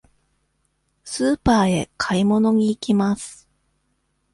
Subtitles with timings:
[1.03, 3.47] スーパーへ買い物に行きます。